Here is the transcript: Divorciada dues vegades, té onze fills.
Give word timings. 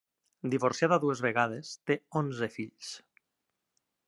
Divorciada 0.53 0.97
dues 1.03 1.21
vegades, 1.27 1.75
té 1.91 1.99
onze 2.23 2.53
fills. 2.59 2.91